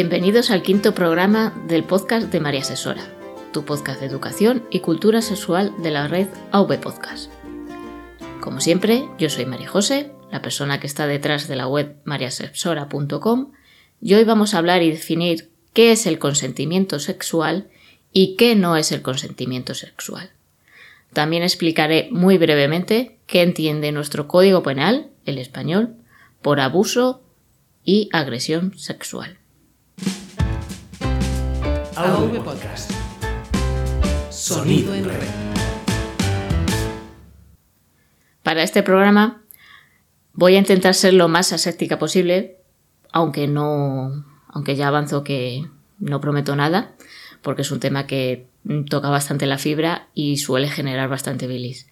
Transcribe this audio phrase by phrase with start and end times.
[0.00, 3.02] Bienvenidos al quinto programa del podcast de María Asesora,
[3.52, 7.32] tu podcast de educación y cultura sexual de la red AV Podcast.
[8.40, 13.50] Como siempre, yo soy María José, la persona que está detrás de la web mariasexora.com,
[14.00, 17.68] y hoy vamos a hablar y definir qué es el consentimiento sexual
[18.12, 20.30] y qué no es el consentimiento sexual.
[21.12, 25.96] También explicaré muy brevemente qué entiende nuestro Código Penal, el español,
[26.40, 27.20] por abuso
[27.82, 29.37] y agresión sexual.
[31.98, 32.92] AV Podcast.
[34.30, 35.16] Sonido en red.
[38.44, 39.42] Para este programa
[40.32, 42.58] voy a intentar ser lo más aséptica posible,
[43.10, 45.66] aunque no, aunque ya avanzo que
[45.98, 46.94] no prometo nada,
[47.42, 48.46] porque es un tema que
[48.88, 51.90] toca bastante la fibra y suele generar bastante bilis.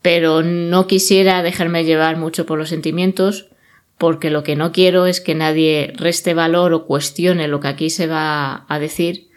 [0.00, 3.50] Pero no quisiera dejarme llevar mucho por los sentimientos,
[3.98, 7.90] porque lo que no quiero es que nadie reste valor o cuestione lo que aquí
[7.90, 9.28] se va a decir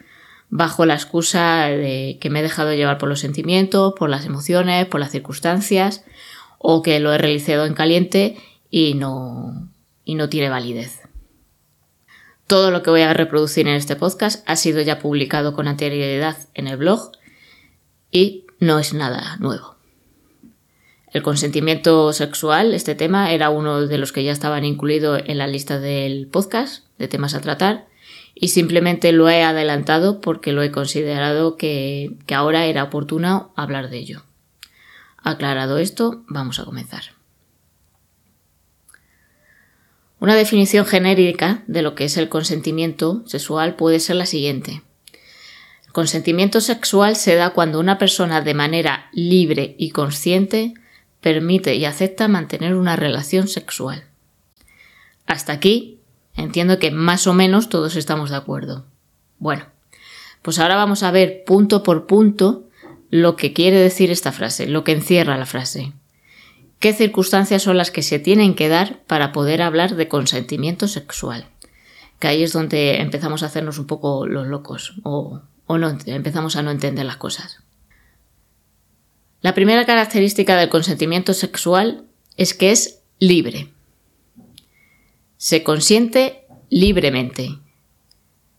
[0.48, 4.86] bajo la excusa de que me he dejado llevar por los sentimientos, por las emociones,
[4.86, 6.04] por las circunstancias,
[6.58, 8.36] o que lo he realizado en caliente
[8.70, 9.68] y no,
[10.04, 11.00] y no tiene validez.
[12.46, 16.36] Todo lo que voy a reproducir en este podcast ha sido ya publicado con anterioridad
[16.54, 17.12] en el blog
[18.10, 19.76] y no es nada nuevo.
[21.12, 25.46] El consentimiento sexual, este tema, era uno de los que ya estaban incluidos en la
[25.46, 27.86] lista del podcast de temas a tratar
[28.34, 33.90] y simplemente lo he adelantado porque lo he considerado que, que ahora era oportuno hablar
[33.90, 34.22] de ello.
[35.18, 37.02] Aclarado esto, vamos a comenzar.
[40.18, 44.82] Una definición genérica de lo que es el consentimiento sexual puede ser la siguiente.
[45.84, 50.74] El consentimiento sexual se da cuando una persona de manera libre y consciente
[51.22, 54.04] permite y acepta mantener una relación sexual.
[55.26, 56.00] Hasta aquí
[56.34, 58.84] entiendo que más o menos todos estamos de acuerdo.
[59.38, 59.66] Bueno,
[60.42, 62.68] pues ahora vamos a ver punto por punto
[63.10, 65.92] lo que quiere decir esta frase, lo que encierra la frase.
[66.80, 71.46] ¿Qué circunstancias son las que se tienen que dar para poder hablar de consentimiento sexual?
[72.18, 76.56] Que ahí es donde empezamos a hacernos un poco los locos o, o no, empezamos
[76.56, 77.61] a no entender las cosas.
[79.42, 82.04] La primera característica del consentimiento sexual
[82.36, 83.68] es que es libre.
[85.36, 87.58] Se consiente libremente.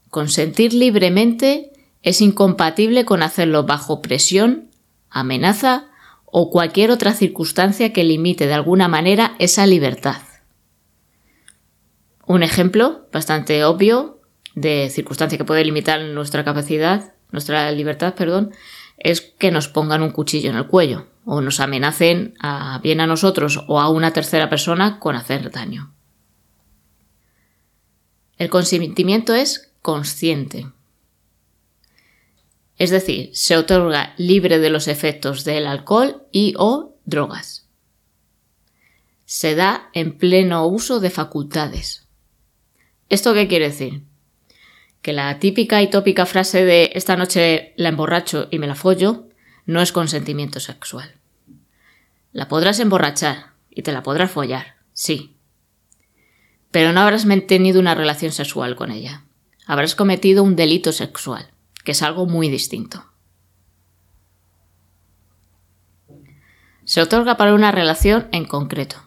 [0.10, 4.70] Consentir libremente es incompatible con hacerlo bajo presión,
[5.10, 5.90] amenaza
[6.26, 10.22] o cualquier otra circunstancia que limite de alguna manera esa libertad.
[12.28, 14.20] Un ejemplo bastante obvio
[14.54, 18.52] de circunstancia que puede limitar nuestra capacidad, nuestra libertad, perdón,
[18.98, 23.08] es que nos pongan un cuchillo en el cuello o nos amenacen a, bien a
[23.08, 25.94] nosotros o a una tercera persona con hacer daño.
[28.38, 30.68] El consentimiento es consciente.
[32.78, 37.68] Es decir, se otorga libre de los efectos del alcohol y o drogas.
[39.26, 42.08] Se da en pleno uso de facultades.
[43.10, 44.04] ¿Esto qué quiere decir?
[45.04, 49.28] Que la típica y tópica frase de esta noche la emborracho y me la follo
[49.66, 51.14] no es consentimiento sexual.
[52.32, 55.36] La podrás emborrachar y te la podrás follar, sí.
[56.72, 59.26] Pero no habrás mantenido una relación sexual con ella.
[59.68, 61.52] Habrás cometido un delito sexual,
[61.84, 63.06] que es algo muy distinto.
[66.86, 69.04] Se otorga para una relación en concreto.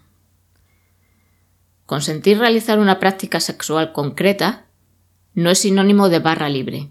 [1.86, 4.65] Consentir realizar una práctica sexual concreta
[5.36, 6.90] no es sinónimo de barra libre.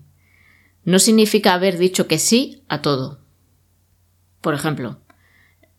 [0.84, 3.20] No significa haber dicho que sí a todo.
[4.40, 5.00] Por ejemplo,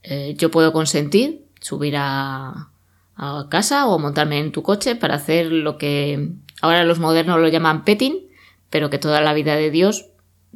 [0.02, 2.70] eh, yo puedo consentir subir a,
[3.14, 7.46] a casa o montarme en tu coche para hacer lo que ahora los modernos lo
[7.46, 8.28] llaman petting,
[8.68, 10.10] pero que toda la vida de Dios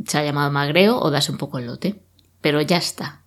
[0.04, 2.02] se ha llamado magreo o darse un poco el lote.
[2.40, 3.22] Pero ya está.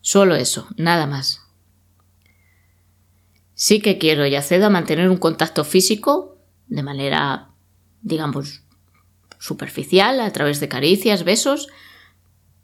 [0.00, 1.40] Solo eso, nada más.
[3.54, 6.38] Sí que quiero y accedo a mantener un contacto físico
[6.68, 7.51] de manera
[8.02, 8.62] digamos,
[9.38, 11.68] superficial, a través de caricias, besos,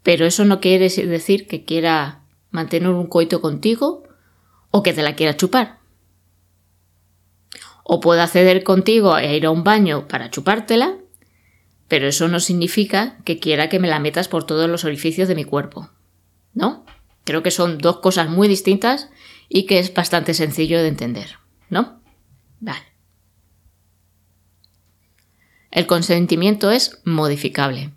[0.03, 4.03] pero eso no quiere decir que quiera mantener un coito contigo
[4.71, 5.79] o que te la quiera chupar.
[7.83, 10.97] O puedo acceder contigo a ir a un baño para chupártela,
[11.87, 15.35] pero eso no significa que quiera que me la metas por todos los orificios de
[15.35, 15.89] mi cuerpo.
[16.53, 16.85] ¿No?
[17.23, 19.09] Creo que son dos cosas muy distintas
[19.49, 21.39] y que es bastante sencillo de entender.
[21.69, 22.01] ¿No?
[22.59, 22.85] Vale.
[25.71, 27.91] El consentimiento es modificable.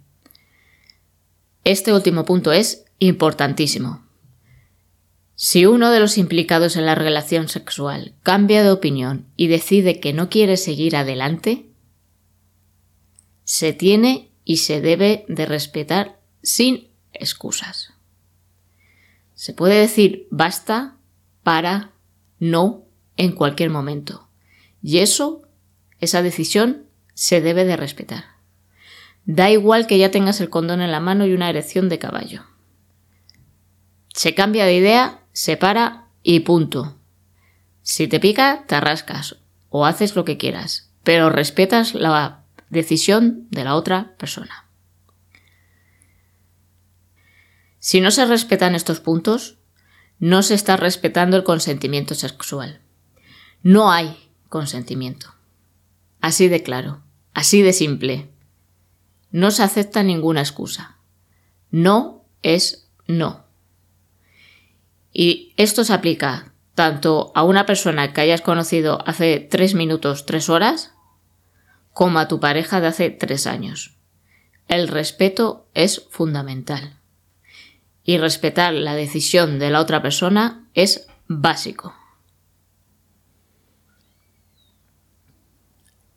[1.65, 4.05] Este último punto es importantísimo.
[5.35, 10.13] Si uno de los implicados en la relación sexual cambia de opinión y decide que
[10.13, 11.67] no quiere seguir adelante,
[13.45, 17.93] se tiene y se debe de respetar sin excusas.
[19.35, 20.97] Se puede decir basta,
[21.43, 21.93] para,
[22.39, 22.85] no
[23.17, 24.29] en cualquier momento.
[24.83, 25.43] Y eso,
[25.99, 28.25] esa decisión, se debe de respetar.
[29.25, 32.45] Da igual que ya tengas el condón en la mano y una erección de caballo.
[34.15, 36.99] Se cambia de idea, se para y punto.
[37.83, 39.37] Si te pica, te rascas
[39.69, 44.67] o haces lo que quieras, pero respetas la decisión de la otra persona.
[47.79, 49.59] Si no se respetan estos puntos,
[50.19, 52.81] no se está respetando el consentimiento sexual.
[53.63, 55.35] No hay consentimiento.
[56.23, 57.03] Así de claro,
[57.35, 58.31] así de simple.
[59.33, 60.99] No se acepta ninguna excusa.
[61.71, 63.45] No es no.
[65.13, 70.49] Y esto se aplica tanto a una persona que hayas conocido hace tres minutos, tres
[70.49, 70.95] horas,
[71.93, 73.97] como a tu pareja de hace tres años.
[74.69, 77.01] El respeto es fundamental.
[78.05, 81.95] Y respetar la decisión de la otra persona es básico.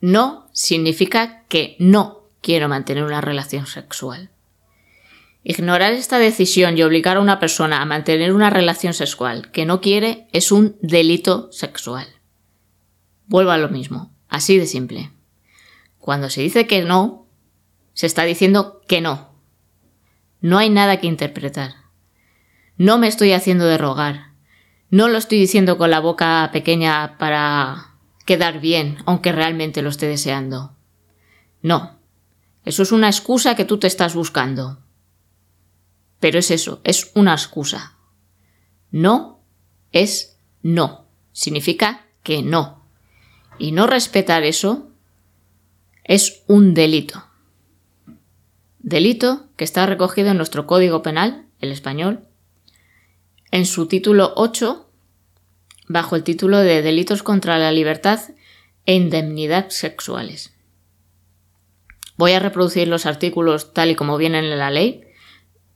[0.05, 4.29] No significa que no quiero mantener una relación sexual.
[5.43, 9.81] Ignorar esta decisión y obligar a una persona a mantener una relación sexual que no
[9.81, 12.05] quiere es un delito sexual.
[13.25, 15.09] Vuelvo a lo mismo, así de simple.
[15.97, 17.25] Cuando se dice que no,
[17.93, 19.31] se está diciendo que no.
[20.39, 21.73] No hay nada que interpretar.
[22.77, 24.33] No me estoy haciendo de rogar.
[24.91, 27.94] No lo estoy diciendo con la boca pequeña para
[28.25, 30.75] quedar bien, aunque realmente lo esté deseando.
[31.61, 31.99] No.
[32.65, 34.79] Eso es una excusa que tú te estás buscando.
[36.19, 37.97] Pero es eso, es una excusa.
[38.91, 39.39] No
[39.91, 41.05] es no.
[41.31, 42.83] Significa que no.
[43.59, 44.89] Y no respetar eso
[46.03, 47.23] es un delito.
[48.79, 52.27] Delito que está recogido en nuestro Código Penal, el español,
[53.51, 54.84] en su título 8,
[55.87, 58.19] bajo el título de Delitos contra la Libertad
[58.85, 60.53] e Indemnidad Sexuales.
[62.17, 65.05] Voy a reproducir los artículos tal y como vienen en la ley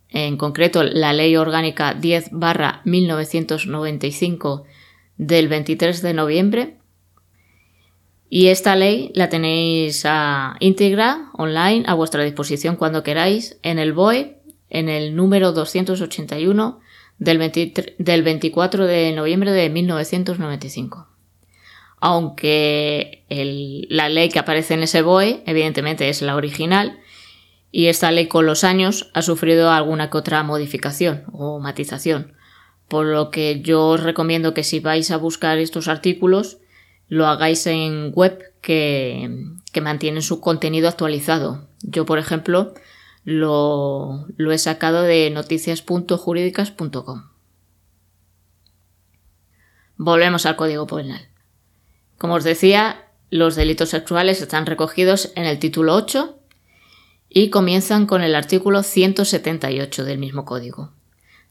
[0.09, 4.63] en concreto la Ley Orgánica 10 barra 1995
[5.17, 6.77] del 23 de noviembre.
[8.27, 13.93] Y esta ley la tenéis a íntegra, online, a vuestra disposición cuando queráis, en el
[13.93, 14.39] BOE,
[14.69, 16.79] en el número 281
[17.19, 17.51] del,
[17.97, 21.07] del 24 de noviembre de 1995.
[22.01, 23.25] Aunque
[23.89, 26.99] la ley que aparece en ese BOE, evidentemente, es la original,
[27.71, 32.33] y esta ley con los años ha sufrido alguna que otra modificación o matización,
[32.87, 36.57] por lo que yo os recomiendo que si vais a buscar estos artículos
[37.09, 41.67] lo hagáis en web que, que mantienen su contenido actualizado.
[41.81, 42.73] Yo, por ejemplo,
[43.23, 47.29] lo, he sacado de noticias.jurídicas.com.
[49.97, 51.27] Volvemos al Código Penal.
[52.17, 56.39] Como os decía, los delitos sexuales están recogidos en el título 8
[57.29, 60.93] y comienzan con el artículo 178 del mismo código,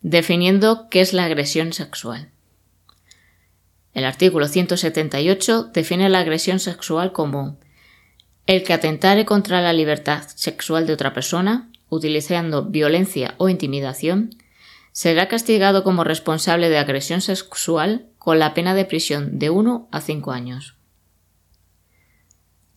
[0.01, 2.31] definiendo qué es la agresión sexual.
[3.95, 7.59] El artículo 178 define la agresión sexual como
[8.49, 14.31] el que atentare contra la libertad sexual de otra persona, utilizando violencia o intimidación,
[14.91, 20.01] será castigado como responsable de agresión sexual con la pena de prisión de 1 a
[20.01, 20.77] 5 años.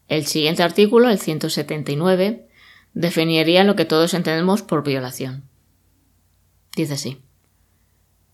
[0.10, 2.50] El siguiente artículo, el 179,
[2.94, 5.46] definiría lo que todos entendemos por violación.
[6.76, 7.22] Dice así.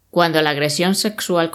[0.09, 1.51] Cuando la agresión sexual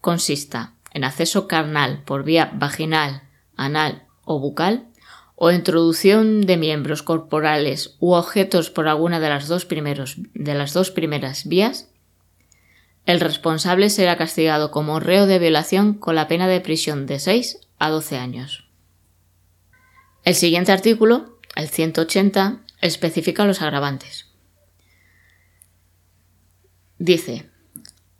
[0.00, 3.24] consista en acceso carnal por vía vaginal,
[3.54, 4.88] anal o bucal,
[5.36, 10.90] o introducción de miembros corporales u objetos por alguna de las dos, de las dos
[10.90, 11.88] primeras vías,
[13.04, 17.60] el responsable será castigado como reo de violación con la pena de prisión de 6
[17.78, 18.68] a 12 años.
[20.24, 24.26] El siguiente artículo el 180 especifica los agravantes.
[26.98, 27.48] Dice,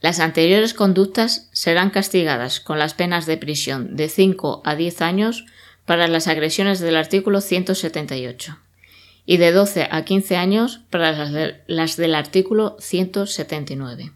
[0.01, 5.47] las anteriores conductas serán castigadas con las penas de prisión de 5 a 10 años
[5.87, 8.59] para las agresiones del artículo 178
[9.25, 11.13] y de 12 a 15 años para
[11.67, 14.13] las, del artículo 179,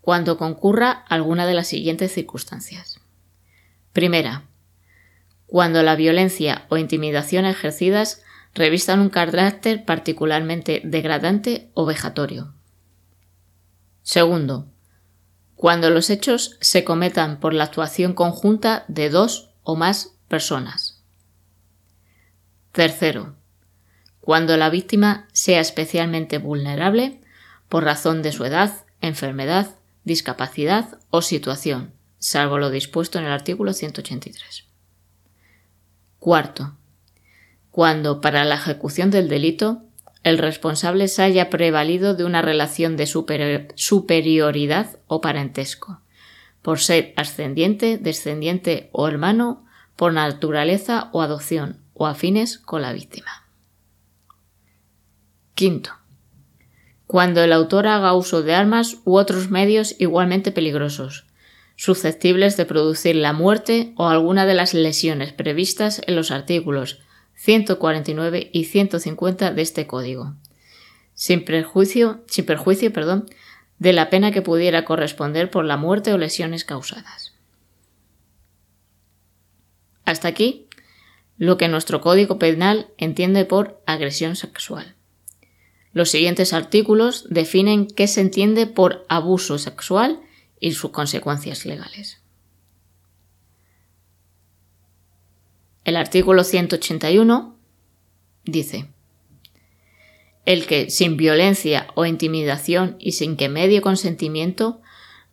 [0.00, 3.00] cuando concurra alguna de las siguientes circunstancias.
[3.92, 4.44] Primera,
[5.46, 8.22] cuando la violencia o intimidación ejercidas
[8.54, 12.52] revistan un carácter particularmente degradante o vejatorio.
[14.02, 14.66] Segundo,
[15.56, 20.85] cuando los hechos se cometan por la actuación conjunta de dos o más personas.
[22.76, 23.34] Tercero,
[24.20, 27.22] cuando la víctima sea especialmente vulnerable
[27.70, 33.72] por razón de su edad, enfermedad, discapacidad o situación, salvo lo dispuesto en el artículo
[33.72, 34.66] 183.
[36.18, 36.76] Cuarto,
[37.70, 39.82] cuando para la ejecución del delito
[40.22, 46.02] el responsable se haya prevalido de una relación de superioridad o parentesco,
[46.60, 49.64] por ser ascendiente, descendiente o hermano,
[49.96, 53.46] por naturaleza o adopción, o afines con la víctima.
[55.54, 55.92] Quinto.
[57.06, 61.26] Cuando el autor haga uso de armas u otros medios igualmente peligrosos,
[61.76, 67.00] susceptibles de producir la muerte o alguna de las lesiones previstas en los artículos
[67.34, 70.34] 149 y 150 de este código,
[71.14, 73.26] sin perjuicio, sin perjuicio perdón,
[73.78, 77.34] de la pena que pudiera corresponder por la muerte o lesiones causadas.
[80.04, 80.65] Hasta aquí
[81.38, 84.94] lo que nuestro Código Penal entiende por agresión sexual.
[85.92, 90.20] Los siguientes artículos definen qué se entiende por abuso sexual
[90.60, 92.20] y sus consecuencias legales.
[95.84, 97.56] El artículo 181
[98.44, 98.88] dice
[100.46, 104.80] el que, sin violencia o intimidación y sin que medie consentimiento,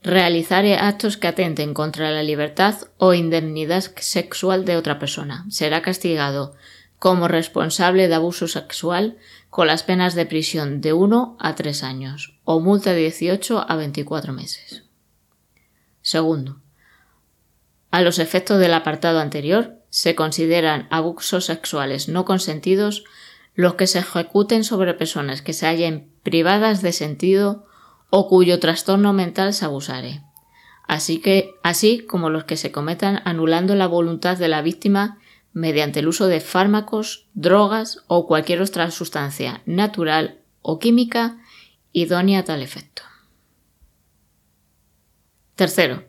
[0.04, 6.54] realizare actos que atenten contra la libertad o indemnidad sexual de otra persona, será castigado
[7.00, 9.18] como responsable de abuso sexual
[9.50, 13.76] con las penas de prisión de 1 a 3 años o multa de 18 a
[13.76, 14.84] 24 meses.
[16.02, 16.60] Segundo,
[17.92, 23.04] a los efectos del apartado anterior, se consideran abusos sexuales no consentidos
[23.54, 27.68] los que se ejecuten sobre personas que se hallen privadas de sentido
[28.15, 30.22] o cuyo trastorno mental se abusare,
[30.88, 35.17] así, que, así como los que se cometan anulando la voluntad de la víctima
[35.51, 41.39] mediante el uso de fármacos, drogas o cualquier otra sustancia natural o química
[41.91, 43.01] idónea a tal efecto.
[45.55, 46.03] Tercero,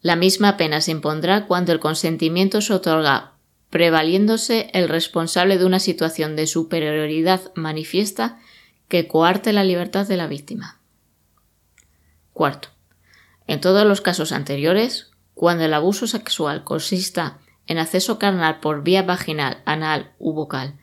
[0.00, 3.34] la misma pena se impondrá cuando el consentimiento se otorga
[3.68, 8.40] prevaliéndose el responsable de una situación de superioridad manifiesta
[8.88, 10.80] que coarte la libertad de la víctima.
[12.36, 12.68] Cuarto.
[13.46, 19.02] En todos los casos anteriores, cuando el abuso sexual consista en acceso carnal por vía
[19.02, 20.74] vaginal, anal u vocal,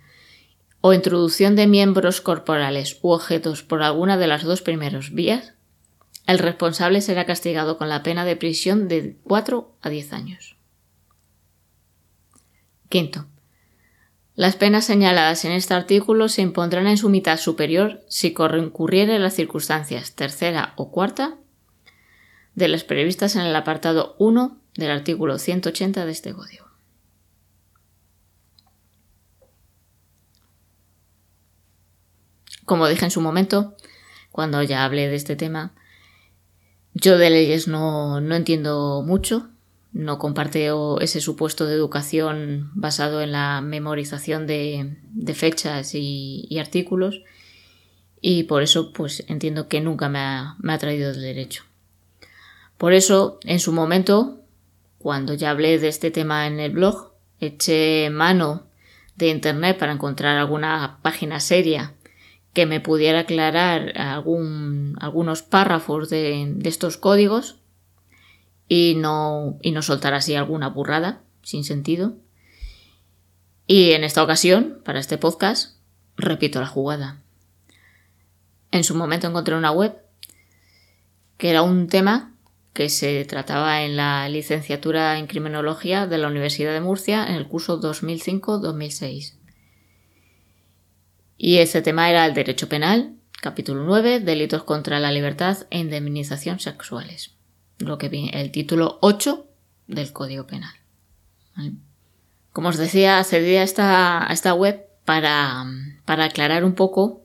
[0.81, 5.53] o introducción de miembros corporales u objetos por alguna de las dos primeras vías,
[6.25, 10.55] el responsable será castigado con la pena de prisión de 4 a 10 años.
[12.89, 13.27] Quinto.
[14.33, 19.35] Las penas señaladas en este artículo se impondrán en su mitad superior si concurrieren las
[19.35, 21.37] circunstancias tercera o cuarta
[22.55, 26.65] de las previstas en el apartado 1 del artículo 180 de este código.
[32.65, 33.75] Como dije en su momento,
[34.31, 35.73] cuando ya hablé de este tema,
[36.93, 39.49] yo de leyes no, entiendo mucho,
[39.91, 44.95] no comparto ese supuesto de educación basado en la memorización de,
[45.33, 47.21] fechas y, artículos
[48.21, 51.63] y por eso pues entiendo que nunca me ha, me ha traído el derecho.
[52.77, 54.39] Por eso, en su momento,
[54.97, 58.63] cuando ya hablé de este tema en el blog, eché mano
[59.15, 61.93] de internet para encontrar alguna página seria
[62.53, 67.57] que me pudiera aclarar algún, algunos párrafos de, estos códigos
[68.67, 72.13] y no, y no soltar así alguna burrada sin sentido.
[73.65, 75.77] Y en esta ocasión, para este podcast,
[76.15, 77.21] repito la jugada.
[78.71, 79.97] En su momento encontré una web
[81.37, 82.32] que era un tema
[82.73, 87.47] que se trataba en la licenciatura en criminología de la Universidad de Murcia en el
[87.47, 89.35] curso 2005-2006.
[91.37, 96.59] Y ese tema era el derecho penal, capítulo 9, delitos contra la libertad e indemnización
[96.59, 97.35] sexuales.
[97.77, 99.45] Lo que viene, el título 8
[99.87, 100.73] del Código Penal.
[102.51, 105.65] Como os decía, accedí a esta, esta web para,
[106.05, 107.23] para aclarar un poco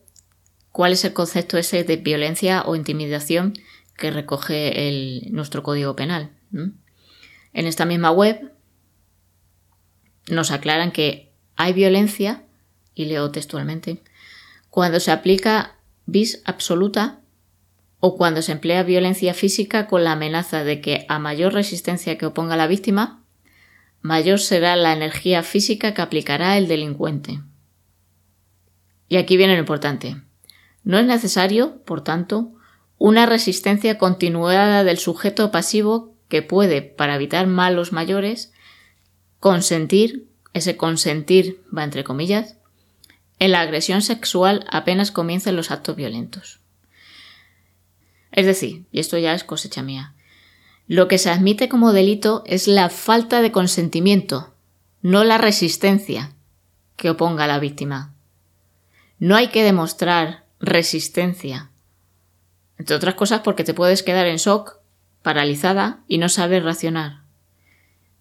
[0.73, 3.55] cuál es el concepto ese de violencia o intimidación
[3.99, 6.31] que recoge el, nuestro Código Penal.
[6.53, 8.53] En esta misma web
[10.29, 12.45] nos aclaran que hay violencia,
[12.95, 14.03] y leo textualmente,
[14.71, 15.77] cuando se aplica
[16.07, 17.21] vis absoluta
[18.01, 22.27] o cuando se emplea violencia física con la amenaza de que a mayor resistencia que
[22.27, 23.25] oponga la víctima,
[24.01, 27.41] mayor será la energía física que aplicará el delincuente.
[29.09, 30.23] Y aquí viene lo importante.
[30.85, 32.53] No es necesario, por tanto,
[32.99, 38.53] una resistencia continuada del sujeto pasivo que puede, para evitar malos mayores,
[39.41, 42.57] consentir, ese consentir va entre comillas,
[43.39, 46.59] en la agresión sexual apenas comiencen los actos violentos.
[48.33, 50.15] Es decir, y esto ya es cosecha mía,
[50.87, 54.55] lo que se admite como delito es la falta de consentimiento,
[55.03, 56.33] no la resistencia
[56.97, 58.15] que oponga a la víctima.
[59.19, 61.71] No hay que demostrar resistencia.
[62.79, 64.77] Entre otras cosas porque te puedes quedar en shock,
[65.23, 67.23] paralizada y no sabes racionar.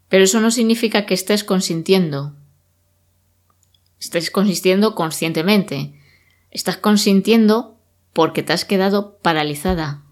[0.09, 2.35] Pero eso no significa que estés consintiendo.
[3.99, 5.93] Estés consintiendo conscientemente.
[6.51, 7.77] Estás consintiendo
[8.13, 10.03] porque te has quedado paralizada.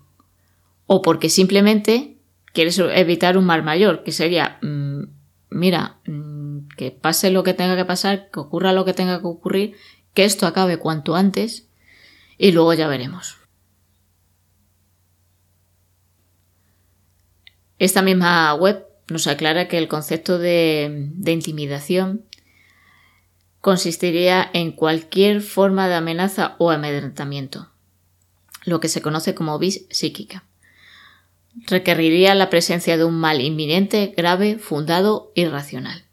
[0.86, 2.18] O porque simplemente
[2.54, 5.04] quieres evitar un mal mayor, que sería, mm,
[5.50, 9.28] mira, mm, que pase lo que tenga que pasar, que ocurra lo que tenga que
[9.28, 9.76] ocurrir,
[10.14, 11.68] que esto acabe cuanto antes
[12.38, 13.45] y luego ya veremos.
[17.78, 22.26] Esta misma web nos aclara que el concepto de, intimidación
[23.62, 27.70] consistiría en cualquier forma de amenaza o amedrentamiento,
[28.64, 30.44] lo que se conoce como vis psíquica.
[31.68, 36.06] Requeriría la presencia de un mal inminente, grave, fundado y racional.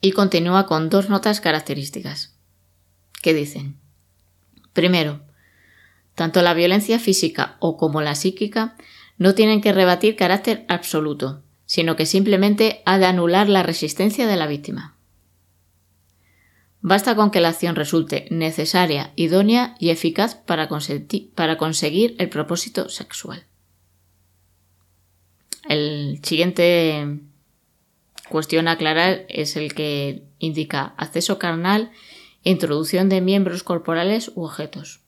[0.00, 2.34] Y continúa con dos notas características,
[3.22, 3.76] que dicen,
[4.72, 5.20] primero,
[6.14, 8.76] tanto la violencia física o como la psíquica
[9.16, 14.36] no tienen que rebatir carácter absoluto, sino que simplemente ha de anular la resistencia de
[14.36, 14.96] la víctima.
[16.80, 20.68] Basta con que la acción resulte necesaria, idónea y eficaz para,
[21.34, 23.46] para conseguir el propósito sexual.
[25.66, 27.20] El siguiente
[28.28, 31.90] cuestión a aclarar es el que indica acceso carnal
[32.42, 35.03] introducción de miembros corporales u objetos.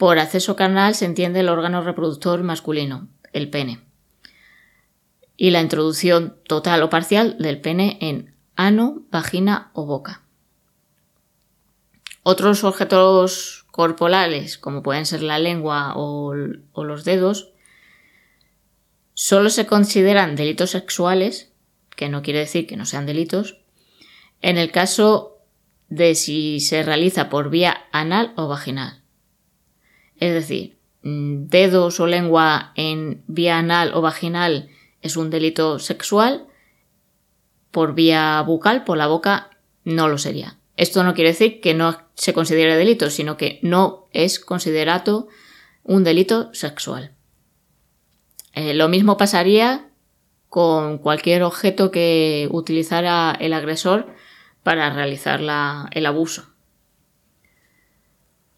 [0.00, 3.80] Por acceso carnal se entiende el órgano reproductor masculino, el pene
[5.36, 10.22] y la introducción total o parcial del pene en ano, vagina o boca.
[12.22, 16.32] Otros objetos corporales, como pueden ser la lengua o,
[16.72, 17.52] o los dedos,
[19.12, 21.52] solo se consideran delitos sexuales,
[21.94, 23.58] que no quiere decir que no sean delitos,
[24.40, 25.36] en el caso
[25.90, 28.99] de si se realiza por vía anal o vaginal.
[30.20, 34.68] Es decir, mm, dedos o lengua en vía anal o vaginal
[35.02, 36.46] es un delito sexual,
[37.70, 39.50] por vía bucal, por la boca,
[39.84, 40.58] no lo sería.
[40.76, 45.28] Esto no quiere decir que no se considere delito, sino que no es considerado
[45.82, 47.12] un delito sexual.
[48.54, 49.88] Eh, lo mismo pasaría
[50.48, 54.14] con cualquier objeto que utilizara el agresor
[54.62, 55.40] para realizar
[55.92, 56.49] el abuso.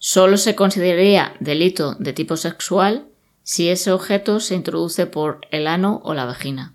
[0.05, 3.07] Solo se consideraría delito de tipo sexual
[3.45, 6.75] si ese objeto se introduce por el ano o la vagina.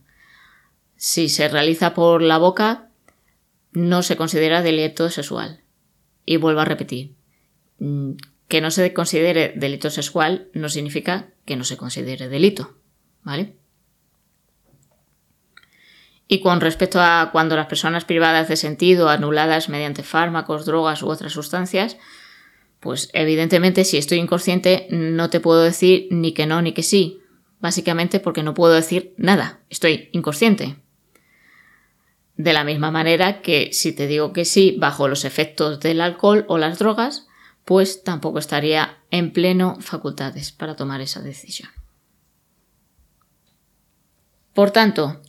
[0.95, 2.87] Si se realiza por la boca,
[3.73, 5.59] no se considera delito sexual.
[6.25, 7.15] Y vuelvo a repetir,
[7.79, 8.11] mm,
[8.47, 12.77] que no se considere delito sexual no significa que no se considere delito,
[13.23, 13.57] ¿vale?
[16.29, 21.09] Y con respecto a cuando las personas privadas de sentido, anuladas mediante fármacos, drogas u
[21.09, 21.97] otras sustancias,
[22.79, 27.19] pues evidentemente si estoy inconsciente no te puedo decir ni que no ni que sí,
[27.59, 30.77] básicamente porque no puedo decir nada, estoy inconsciente.
[32.35, 36.45] De la misma manera que si te digo que sí bajo los efectos del alcohol
[36.47, 37.27] o las drogas,
[37.65, 41.69] pues tampoco estaría en pleno facultades para tomar esa decisión.
[44.53, 45.21] Por tanto,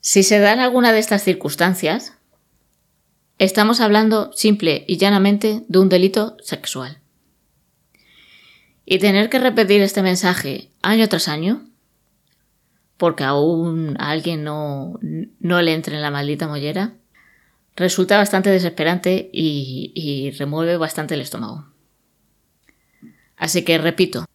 [0.00, 2.14] si se dan alguna de estas circunstancias,
[3.38, 7.00] Estamos hablando simple y llanamente de un delito sexual.
[8.86, 11.68] Y tener que repetir este mensaje año tras año,
[12.96, 14.98] porque aún a alguien no,
[15.40, 16.94] no le entre en la maldita mollera,
[17.74, 21.66] resulta bastante desesperante y, y remueve bastante el estómago.
[23.36, 24.26] Así que repito,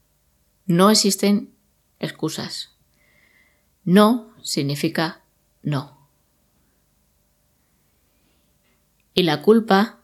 [0.65, 1.53] no existen
[1.99, 2.75] excusas.
[3.85, 5.21] No significa
[5.61, 5.98] no.
[9.19, 9.99] Y la culpa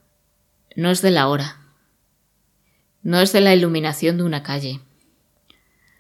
[0.76, 1.62] no es de la hora,
[3.02, 4.82] no es de la iluminación de una calle,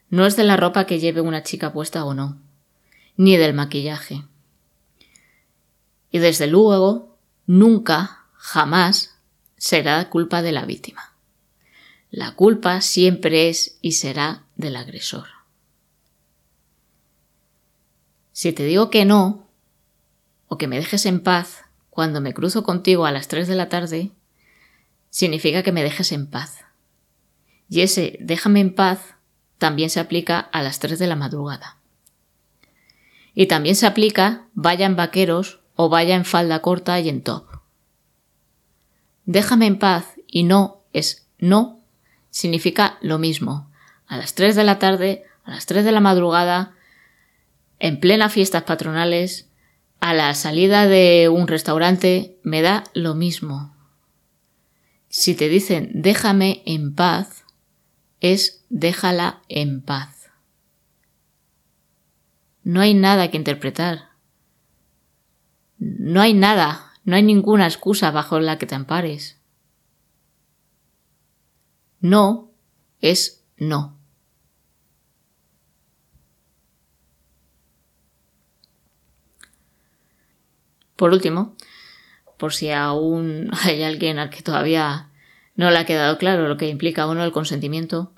[0.09, 2.41] no es de la ropa que lleve una chica puesta o no,
[3.15, 4.25] ni del maquillaje.
[6.11, 9.15] Y desde luego, nunca, jamás,
[9.55, 11.13] será culpa de la víctima.
[12.11, 15.27] La culpa siempre es y será del agresor.
[18.33, 19.47] Si te digo que no,
[20.49, 21.64] o que me dejes en paz,
[21.95, 24.11] cuando me cruzo contigo a las 3 de la tarde,
[25.09, 26.65] significa que me dejes en paz.
[27.69, 29.15] Y ese déjame en paz
[29.59, 31.77] también se aplica a las 3 de la madrugada.
[33.33, 37.47] Y también se aplica vaya en vaqueros o vaya en falda corta y en top.
[39.23, 41.79] déjame en paz y no es no,
[42.29, 43.71] significa lo mismo.
[44.05, 46.73] A las 3 de la tarde, a las 3 de la madrugada,
[47.79, 49.47] en plena fiestas patronales,
[50.05, 53.75] a la salida de un restaurante, me da lo mismo.
[55.09, 57.43] Si te dicen déjame en paz,
[58.19, 60.29] es déjala en paz.
[62.61, 64.11] No hay nada que interpretar.
[65.79, 69.41] No hay nada, no hay ninguna excusa bajo la que te ampares.
[71.99, 72.51] No
[73.01, 73.94] es no.
[80.95, 81.55] Por último,
[82.37, 85.09] por si aún hay alguien al que todavía
[85.55, 88.13] no le ha quedado claro lo que implica o el consentimiento,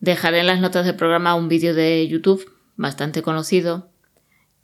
[0.00, 3.90] dejaré en las notas del programa un vídeo de YouTube bastante conocido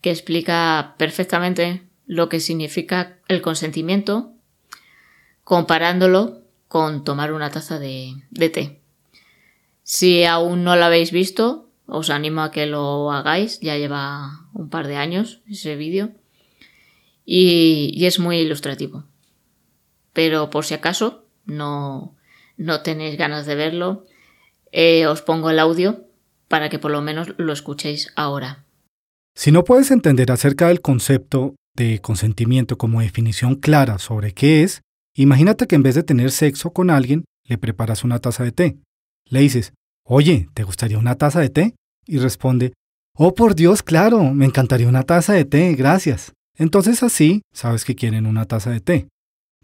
[0.00, 4.32] que explica perfectamente lo que significa el consentimiento
[5.44, 8.80] comparándolo con tomar una taza de, té.
[9.82, 14.68] Si aún no lo habéis visto, os animo a que lo hagáis, ya lleva un
[14.68, 16.12] par de años ese vídeo
[17.30, 19.04] y, es muy ilustrativo.
[20.14, 22.16] Pero por si acaso no,
[22.56, 24.06] no tenéis ganas de verlo,
[24.72, 26.06] eh, os pongo el audio
[26.48, 28.64] para que por lo menos lo escuchéis ahora.
[29.34, 34.80] Si no puedes entender acerca del concepto de consentimiento como definición clara sobre qué es,
[35.14, 38.78] imagínate que en vez de tener sexo con alguien, le preparas una taza de té.
[39.26, 41.74] Le dices, oye, ¿te gustaría una taza de té?
[42.06, 42.72] Y responde,
[43.14, 46.32] oh por Dios, claro, me encantaría una taza de té, gracias.
[46.58, 49.08] Entonces así sabes que quieren una taza de té.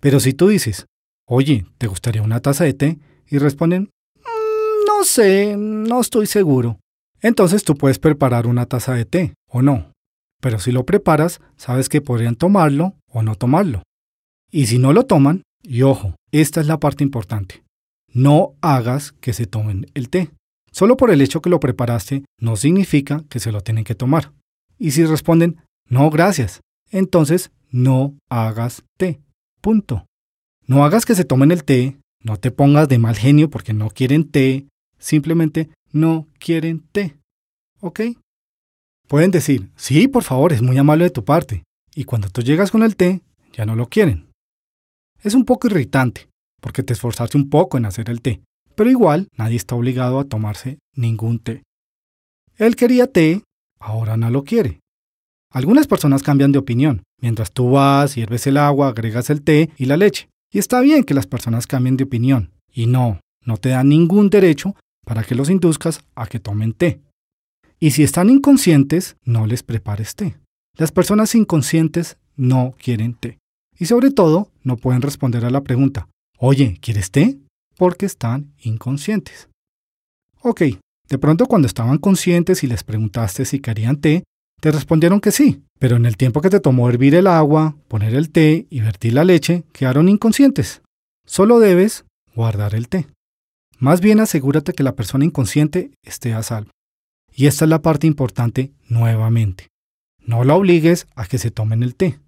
[0.01, 0.87] Pero si tú dices,
[1.27, 2.99] oye, ¿te gustaría una taza de té?
[3.29, 6.79] Y responden, mm, no sé, no estoy seguro.
[7.21, 9.93] Entonces tú puedes preparar una taza de té, o no.
[10.41, 13.83] Pero si lo preparas, sabes que podrían tomarlo o no tomarlo.
[14.53, 17.65] Y si no lo toman, y ojo, esta es la parte importante,
[18.13, 20.31] no hagas que se tomen el té.
[20.71, 24.33] Solo por el hecho que lo preparaste no significa que se lo tienen que tomar.
[24.79, 25.57] Y si responden,
[25.89, 26.61] no, gracias,
[26.95, 29.21] entonces no hagas té.
[29.61, 30.07] Punto.
[30.67, 33.91] No hagas que se tomen el té, no te pongas de mal genio porque no
[33.91, 37.17] quieren té, simplemente no quieren té.
[37.81, 38.01] ¿Ok?
[39.09, 41.65] Pueden decir, sí, por favor, es muy amable de tu parte.
[41.95, 44.31] Y cuando tú llegas con el té, ya no lo quieren.
[45.23, 46.29] Es un poco irritante,
[46.61, 48.41] porque te esforzaste un poco en hacer el té,
[48.77, 51.63] pero igual nadie está obligado a tomarse ningún té.
[52.57, 53.43] Él quería té,
[53.81, 54.81] ahora no lo quiere.
[55.55, 57.05] Algunas personas cambian de opinión.
[57.21, 60.29] Mientras tú vas, hierves el agua, agregas el té y la leche.
[60.53, 62.51] Y está bien que las personas cambien de opinión.
[62.73, 64.75] Y no, no te dan ningún derecho
[65.07, 67.01] para que los induzcas a que tomen té.
[67.79, 70.37] Y si están inconscientes, no les prepares té.
[70.77, 73.39] Las personas inconscientes no quieren té.
[73.79, 77.39] Y sobre todo, no pueden responder a la pregunta, oye, ¿quieres té?
[77.77, 79.49] Porque están inconscientes.
[80.43, 80.63] Ok,
[81.09, 84.25] de pronto cuando estaban conscientes y les preguntaste si querían té,
[84.65, 88.15] te respondieron que sí, pero en el tiempo que te tomó hervir el agua, poner
[88.15, 90.81] el té y vertir la leche, quedaron inconscientes.
[91.27, 93.07] Solo debes guardar el té.
[93.79, 96.71] Más bien asegúrate que la persona inconsciente esté a salvo.
[97.31, 99.69] Y esta es la parte importante nuevamente.
[100.19, 102.19] No la obligues a que se tomen el té.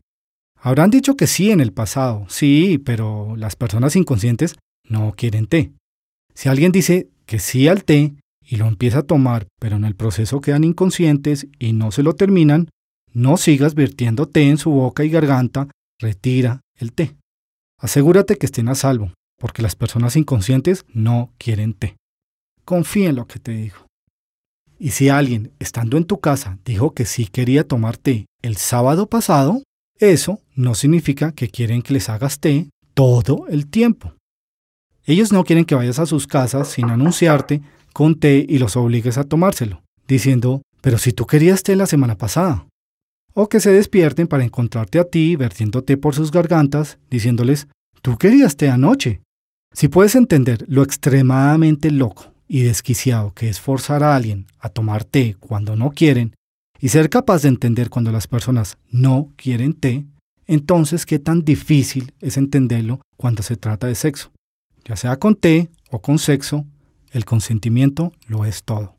[0.61, 5.73] Habrán dicho que sí en el pasado, sí, pero las personas inconscientes no quieren té.
[6.35, 8.13] Si alguien dice que sí al té,
[8.47, 12.15] y lo empieza a tomar, pero en el proceso quedan inconscientes y no se lo
[12.15, 12.71] terminan,
[13.13, 17.17] no sigas vertiendo té en su boca y garganta, retira el té.
[17.79, 21.97] Asegúrate que estén a salvo, porque las personas inconscientes no quieren té.
[22.65, 23.87] Confía en lo que te digo.
[24.79, 29.09] Y si alguien, estando en tu casa, dijo que sí quería tomar té el sábado
[29.09, 29.63] pasado,
[29.99, 34.15] eso no significa que quieren que les hagas té todo el tiempo.
[35.05, 37.63] Ellos no quieren que vayas a sus casas sin anunciarte
[37.97, 42.19] con té y los obligues a tomárselo, diciendo, pero si tú querías té la semana
[42.19, 42.67] pasada.
[43.33, 47.69] O que se despierten para encontrarte a ti vertiendo té por sus gargantas, diciéndoles,
[48.03, 49.23] tú querías té anoche.
[49.73, 55.05] Si puedes entender lo extremadamente loco y desquiciado que es forzar a alguien a tomar
[55.05, 56.35] té cuando no quieren,
[56.79, 60.05] y ser capaz de entender cuando las personas no quieren té,
[60.47, 64.33] entonces qué tan difícil es entenderlo cuando se trata de sexo,
[64.85, 66.67] ya sea con té o con sexo
[67.17, 68.97] el consentimiento lo es todo.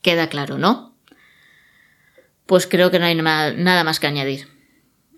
[0.00, 0.96] Queda claro, ¿no?
[2.46, 4.48] Pues creo que no hay nada más que añadir.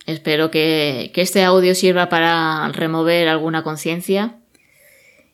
[0.06, 4.40] Espero que, este audio sirva para remover alguna conciencia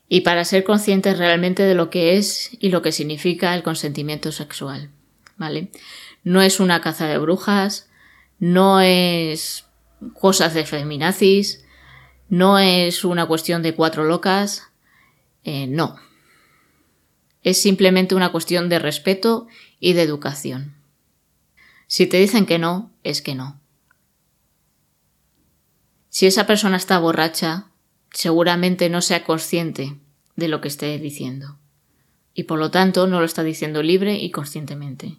[0.07, 4.31] y para ser conscientes realmente de lo que es y lo que significa el consentimiento
[4.31, 4.91] sexual.
[5.37, 5.71] ¿Vale?
[6.23, 7.89] No es una caza de brujas,
[8.39, 9.65] no es
[10.13, 11.63] cosas de feminazis,
[12.29, 14.63] no es una cuestión de cuatro locas,
[15.43, 15.95] eh, no.
[17.43, 19.47] Es simplemente una cuestión de respeto
[19.79, 20.75] y de educación.
[21.87, 23.59] Si te dicen que no, es que no.
[26.09, 27.67] Si esa persona está borracha,
[28.11, 29.95] seguramente no sea consciente
[30.35, 31.57] de lo que esté diciendo.
[32.33, 35.17] Y por lo tanto no lo está diciendo libre y conscientemente.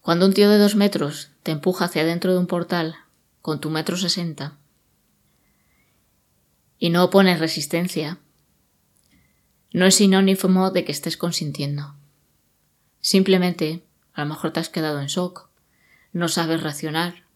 [0.00, 2.96] Cuando un tío de dos metros te empuja hacia dentro de un portal
[3.42, 4.59] con tu metro sesenta
[6.80, 8.18] y no opones resistencia,
[9.72, 11.94] no es sinónimo de que estés consintiendo.
[13.00, 15.50] Simplemente, a lo mejor te has quedado en shock,
[16.12, 17.26] no sabes racionar.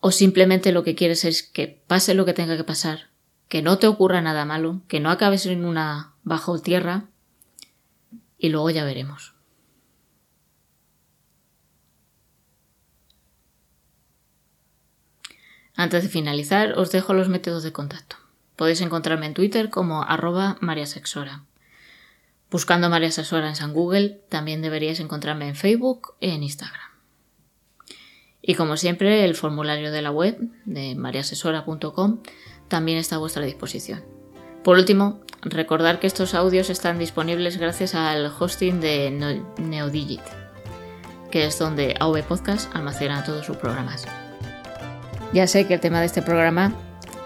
[0.00, 3.10] O simplemente lo que quieres es que pase lo que tenga que pasar,
[3.48, 7.08] que no te ocurra nada malo, que no acabes en una bajo tierra
[8.36, 9.37] y luego ya veremos.
[15.78, 18.16] Antes de finalizar, os dejo los métodos de contacto.
[18.56, 21.44] Podéis encontrarme en Twitter como arroba mariasexora.
[22.50, 26.90] Buscando María en San Google, también deberíais encontrarme en Facebook y en Instagram.
[28.42, 32.22] Y como siempre, el formulario de la web de mariasesora.com
[32.66, 34.02] también está a vuestra disposición.
[34.64, 39.12] Por último, recordar que estos audios están disponibles gracias al hosting de
[39.58, 40.22] Neodigit,
[41.30, 44.08] que es donde AV Podcast almacena todos sus programas.
[45.32, 46.72] Ya sé que el tema de este programa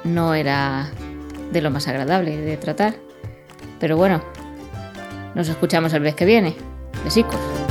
[0.05, 0.91] no era
[1.53, 2.95] de lo más agradable de tratar,
[3.79, 4.23] pero bueno,
[5.35, 6.57] nos escuchamos el mes que viene.
[7.05, 7.62] Besicos.